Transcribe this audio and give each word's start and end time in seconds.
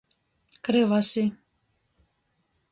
Kryvasi. 0.63 1.23